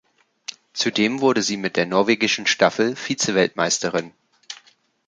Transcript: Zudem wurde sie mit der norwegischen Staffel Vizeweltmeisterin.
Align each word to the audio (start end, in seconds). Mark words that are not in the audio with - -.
Zudem 0.73 1.21
wurde 1.21 1.43
sie 1.43 1.57
mit 1.57 1.77
der 1.77 1.85
norwegischen 1.85 2.47
Staffel 2.47 2.95
Vizeweltmeisterin. 2.97 4.13